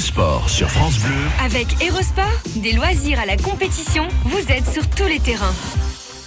[0.00, 1.14] sur France Bleu.
[1.44, 2.24] Avec Erosport,
[2.56, 5.52] des loisirs à la compétition, vous êtes sur tous les terrains.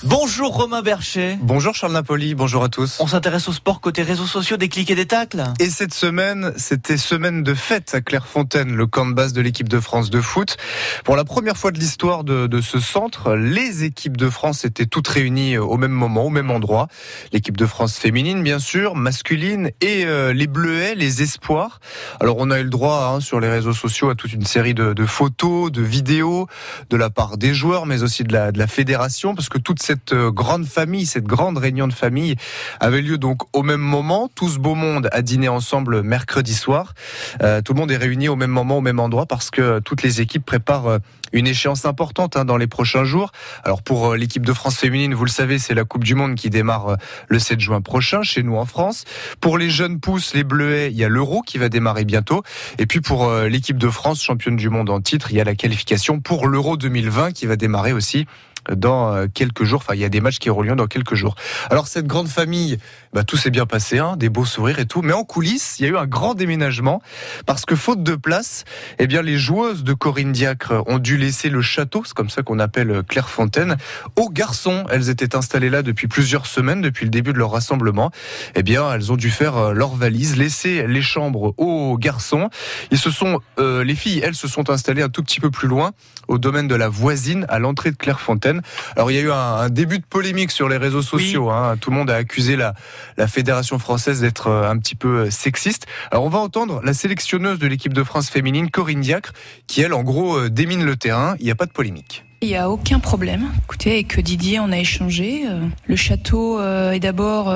[0.05, 1.37] Bonjour Romain Bercher.
[1.41, 2.97] Bonjour Charles Napoli, bonjour à tous.
[2.99, 5.45] On s'intéresse au sport côté réseaux sociaux, des clics et des tacles.
[5.61, 9.69] Et cette semaine, c'était semaine de fête à Clairefontaine, le camp de base de l'équipe
[9.69, 10.57] de France de foot.
[11.05, 14.87] Pour la première fois de l'histoire de, de, ce centre, les équipes de France étaient
[14.87, 16.89] toutes réunies au même moment, au même endroit.
[17.31, 21.79] L'équipe de France féminine, bien sûr, masculine, et euh, les Bleuets, les espoirs.
[22.19, 24.73] Alors on a eu le droit hein, sur les réseaux sociaux à toute une série
[24.73, 26.47] de, de, photos, de vidéos
[26.89, 29.81] de la part des joueurs, mais aussi de la, de la fédération, parce que toute
[29.81, 32.35] cette cette euh, grande famille, cette grande réunion de famille
[32.79, 34.27] avait lieu donc au même moment.
[34.33, 36.95] Tout ce beau monde a dîné ensemble mercredi soir.
[37.43, 40.01] Euh, tout le monde est réuni au même moment, au même endroit, parce que toutes
[40.01, 40.97] les équipes préparent euh,
[41.31, 43.31] une échéance importante hein, dans les prochains jours.
[43.63, 46.49] Alors pour l'équipe de France féminine, vous le savez, c'est la Coupe du Monde qui
[46.49, 46.97] démarre
[47.27, 49.05] le 7 juin prochain chez nous en France.
[49.41, 52.43] Pour les jeunes pousses, les Bleuets, il y a l'Euro qui va démarrer bientôt.
[52.77, 55.55] Et puis pour l'équipe de France, championne du monde en titre, il y a la
[55.55, 58.27] qualification pour l'Euro 2020 qui va démarrer aussi
[58.71, 59.81] dans euh, quelques jours.
[59.83, 61.35] Enfin, il y a des matchs qui auront lieu dans quelques jours.
[61.69, 62.77] Alors cette grande famille,
[63.13, 65.01] bah, tout s'est bien passé, hein, des beaux sourires et tout.
[65.01, 67.01] Mais en coulisses, il y a eu un grand déménagement
[67.45, 68.63] parce que faute de place,
[68.99, 72.43] eh bien les joueuses de Corinne Diacre ont dû laisser le château, c'est comme ça
[72.43, 73.77] qu'on appelle Clairefontaine,
[74.15, 74.85] aux garçons.
[74.89, 78.11] Elles étaient installées là depuis plusieurs semaines, depuis le début de leur rassemblement.
[78.55, 82.49] Eh bien, elles ont dû faire euh, leur valise, laisser les chambres aux garçons.
[82.91, 85.67] Ils se sont, euh, les filles, elles se sont installées un tout petit peu plus
[85.67, 85.91] loin,
[86.27, 88.52] au domaine de la voisine, à l'entrée de Clairefontaine.
[88.95, 91.49] Alors il y a eu un, début de polémique sur les réseaux sociaux.
[91.49, 91.75] Hein.
[91.79, 92.73] Tout le monde a accusé la,
[93.17, 95.85] la fédération française d'être euh, un petit peu euh, sexiste.
[96.11, 99.33] Alors on va entendre la sélectionneuse de l'équipe de France féminine, Corinne Diacre,
[99.67, 101.35] qui elle en gros euh, démine le terrain.
[101.39, 102.25] Il n'y a pas de polémique.
[102.41, 103.51] Il n'y a aucun problème.
[103.63, 105.45] Écoutez, avec Didier, on a échangé.
[105.87, 107.55] Le château est d'abord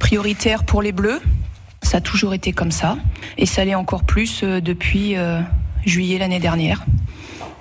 [0.00, 1.20] prioritaire pour les Bleus.
[1.82, 2.98] Ça a toujours été comme ça.
[3.38, 5.14] Et ça l'est encore plus depuis
[5.86, 6.84] juillet l'année dernière.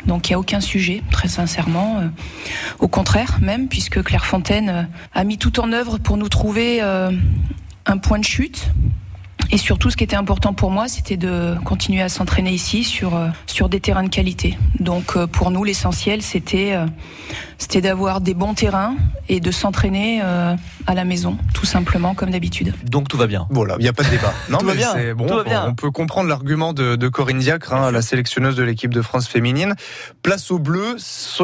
[0.05, 2.00] Donc il n'y a aucun sujet, très sincèrement.
[2.00, 2.08] Euh,
[2.80, 4.83] au contraire, même, puisque Clairefontaine euh,
[5.14, 7.12] a mis tout en œuvre pour nous trouver euh,
[7.85, 8.68] un point de chute.
[9.51, 13.19] Et surtout, ce qui était important pour moi, c'était de continuer à s'entraîner ici sur,
[13.47, 14.59] sur des terrains de qualité.
[14.79, 16.78] Donc pour nous, l'essentiel, c'était
[17.59, 18.96] c'était d'avoir des bons terrains
[19.28, 20.56] et de s'entraîner euh,
[20.88, 22.74] à la maison, tout simplement, comme d'habitude.
[22.84, 23.46] Donc tout va bien.
[23.52, 24.34] Voilà, il n'y a pas de débat.
[24.50, 25.28] Non, mais c'est bon.
[25.68, 29.28] On peut comprendre l'argument de, de, Corinne Diacre, hein, la sélectionneuse de l'équipe de France
[29.28, 29.75] féminine.
[30.24, 30.98] Place aux Bleus,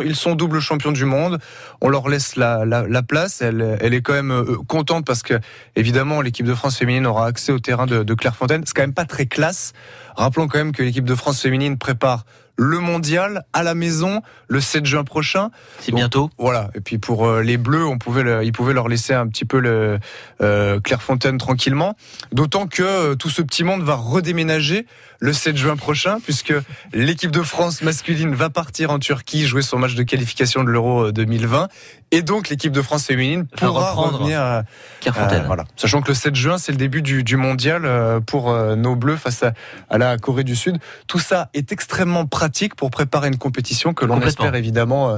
[0.03, 1.37] ils sont double champions du monde.
[1.81, 3.41] On leur laisse la, la, la place.
[3.41, 5.39] Elle, elle, est quand même euh, contente parce que,
[5.75, 8.63] évidemment, l'équipe de France féminine aura accès au terrain de, de Clairefontaine.
[8.65, 9.73] C'est quand même pas très classe.
[10.15, 12.25] Rappelons quand même que l'équipe de France féminine prépare
[12.57, 15.49] le mondial à la maison le 7 juin prochain.
[15.79, 16.29] C'est bientôt.
[16.37, 16.69] Voilà.
[16.75, 19.59] Et puis pour euh, les Bleus, on pouvait, ils pouvaient leur laisser un petit peu
[19.59, 19.99] le
[20.41, 21.95] euh, Clairefontaine tranquillement.
[22.31, 24.85] D'autant que euh, tout ce petit monde va redéménager
[25.19, 26.53] le 7 juin prochain, puisque
[26.93, 31.11] l'équipe de France masculine va partir en Turquie jouer son match de qualification de l'Euro
[31.11, 31.69] 2020,
[32.11, 34.63] et donc l'équipe de France féminine pourra revenir à
[34.99, 35.45] Clairefontaine.
[35.47, 35.63] voilà.
[35.77, 39.41] Sachant que le 7 juin, c'est le début du, du mondial pour nos Bleus face
[39.41, 39.53] à,
[39.89, 40.77] à la Corée du Sud.
[41.07, 42.44] Tout ça est extrêmement pratique
[42.75, 45.17] pour préparer une compétition que l'on espère évidemment euh,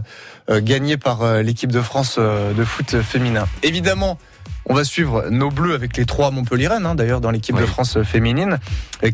[0.50, 3.48] euh, gagner par euh, l'équipe de France de foot féminin.
[3.64, 4.18] Évidemment,
[4.66, 8.02] on va suivre nos bleus avec les trois Montpellierennes, hein, d'ailleurs, dans l'équipe de France
[8.04, 8.60] féminine,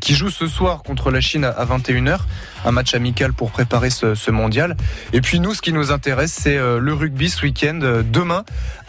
[0.02, 2.20] qui joue ce soir contre la Chine à 21h.
[2.66, 4.76] Un match amical pour préparer ce, mondial.
[5.12, 7.80] Et puis nous, ce qui nous intéresse, c'est le rugby ce week-end.
[8.12, 8.44] Demain,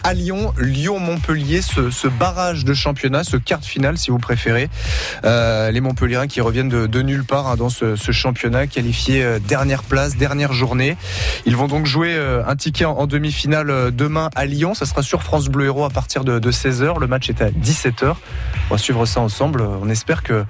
[0.05, 4.69] à Lyon, Lyon-Montpellier, ce, barrage de championnat, ce quart de finale si vous préférez.
[5.25, 9.83] Euh, les Montpelliérains qui reviennent de, nulle part hein, dans ce, championnat, qualifié euh, dernière
[9.83, 10.97] place, dernière journée.
[11.47, 14.75] Ils vont donc jouer euh, un ticket en, demi-finale demain à Lyon.
[14.75, 17.01] Ça sera sur France Bleu Héros à partir de, 16h.
[17.01, 18.15] Le match est à 17h.
[18.71, 19.63] On va suivre ça ensemble.
[19.63, 20.45] On espère que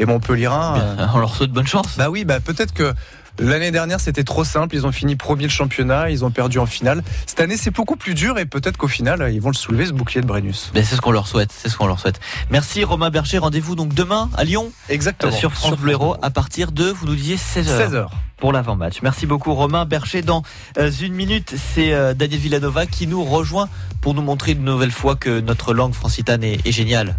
[0.00, 0.96] les Montpelliérains...
[1.14, 1.96] on leur souhaite bonne chance.
[1.96, 2.92] Bah oui, bah peut-être que
[3.38, 4.74] L'année dernière, c'était trop simple.
[4.74, 7.02] Ils ont fini premier le championnat, ils ont perdu en finale.
[7.26, 9.92] Cette année, c'est beaucoup plus dur et peut-être qu'au final, ils vont le soulever ce
[9.92, 10.70] bouclier de Brennus.
[10.74, 11.50] C'est ce qu'on leur souhaite.
[11.50, 12.20] C'est ce qu'on leur souhaite.
[12.50, 13.38] Merci Romain Berger.
[13.38, 14.72] Rendez-vous donc demain à Lyon.
[14.90, 15.32] Exactement.
[15.32, 17.90] Euh, sur France Bleu à partir de, vous nous disiez 16h.
[17.90, 18.06] 16h.
[18.36, 18.98] Pour l'avant-match.
[19.02, 20.22] Merci beaucoup Romain Berger.
[20.22, 20.42] Dans
[20.78, 23.68] euh, une minute, c'est euh, Daniel Villanova qui nous rejoint
[24.00, 27.16] pour nous montrer une nouvelle fois que notre langue francitane est géniale.